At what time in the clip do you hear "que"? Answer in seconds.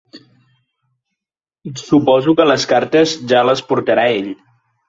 2.39-2.49